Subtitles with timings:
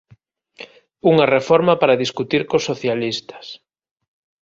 [1.11, 3.45] Unha reforma para discutir cos socialistas